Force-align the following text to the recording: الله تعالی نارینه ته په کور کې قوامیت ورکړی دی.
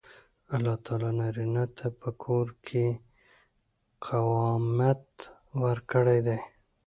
الله 0.55 0.75
تعالی 0.85 1.09
نارینه 1.19 1.65
ته 1.77 1.87
په 2.01 2.09
کور 2.23 2.47
کې 2.65 2.85
قوامیت 4.05 5.07
ورکړی 5.63 6.19
دی. 6.27 6.39